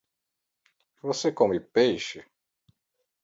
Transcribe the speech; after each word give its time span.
Você 1.09 1.31
come 1.31 1.59
peixe? 1.59 2.25